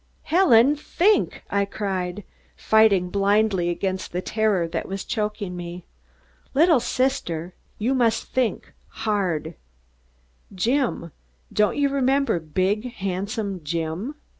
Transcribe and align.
"Helen, 0.23 0.75
think!" 0.75 1.43
I 1.51 1.63
cried, 1.63 2.23
fighting 2.55 3.11
blindly 3.11 3.69
against 3.69 4.11
the 4.11 4.21
terror 4.23 4.67
that 4.67 4.87
was 4.87 5.03
choking 5.05 5.55
me. 5.55 5.85
"Little 6.55 6.79
sister. 6.79 7.53
You 7.77 7.93
must 7.93 8.23
think 8.23 8.73
hard. 9.05 9.53
Jim. 10.55 11.11
Don't 11.53 11.77
you 11.77 11.87
remember 11.87 12.39
big 12.39 12.93
handsome 12.93 13.63
Jim?" 13.63 14.15